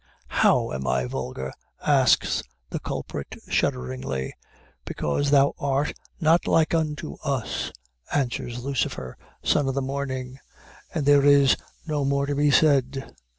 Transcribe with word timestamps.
"How 0.29 0.71
am 0.71 0.87
I 0.87 1.05
vulgar?" 1.05 1.53
asks 1.85 2.41
the 2.71 2.79
culprit, 2.79 3.35
shudderingly. 3.49 4.33
"Because 4.83 5.29
thou 5.29 5.53
art 5.59 5.93
not 6.19 6.47
like 6.47 6.73
unto 6.73 7.17
Us," 7.23 7.71
answers 8.11 8.63
Lucifer, 8.63 9.15
Son 9.43 9.67
of 9.67 9.75
the 9.75 9.81
Morning, 9.83 10.39
and 10.91 11.05
there 11.05 11.23
is 11.23 11.55
no 11.85 12.03
more 12.03 12.25
to 12.25 12.33
be 12.33 12.49
said. 12.49 13.13